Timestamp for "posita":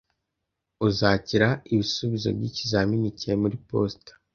3.67-4.11